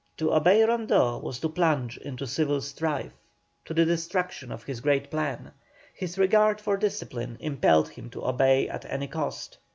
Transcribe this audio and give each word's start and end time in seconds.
To 0.17 0.33
obey 0.33 0.63
Rondeau 0.63 1.19
was 1.19 1.37
to 1.41 1.49
plunge 1.49 1.97
into 1.99 2.25
civil 2.25 2.59
strife, 2.61 3.13
to 3.65 3.73
the 3.75 3.85
destruction 3.85 4.51
of 4.51 4.63
his 4.63 4.81
great 4.81 5.11
plan; 5.11 5.51
his 5.93 6.17
regard 6.17 6.59
for 6.59 6.75
discipline 6.75 7.37
impelled 7.39 7.89
him 7.89 8.09
to 8.09 8.25
obey 8.25 8.67
at 8.67 8.83
any 8.85 9.05
cost. 9.05 9.59